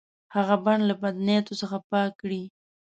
[0.35, 2.43] هغه بڼ له بد نیتو څخه پاک کړي.